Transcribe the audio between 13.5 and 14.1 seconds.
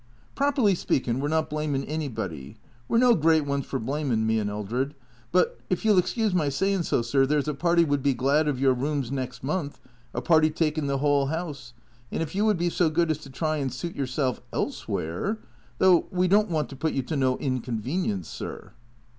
and suit